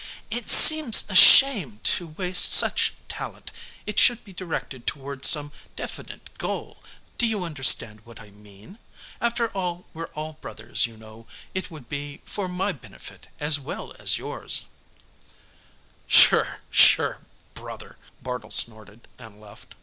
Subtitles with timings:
[0.31, 3.51] "It seems a shame to waste such talent;
[3.85, 6.81] it should be directed toward some definite goal.
[7.19, 8.79] Do you understand what I mean?
[9.21, 11.27] After all, we're all brothers, you know.
[11.53, 14.65] It would be for my benefit as well as yours."
[16.07, 17.19] "Sure, sure,
[17.53, 19.75] 'brother'," Bartle snorted and left.